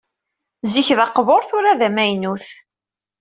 Zik 0.71 0.89
d 0.97 0.99
aqbuṛ 1.05 1.41
tura 1.49 1.79
d 1.79 1.81
amaynut. 1.87 2.45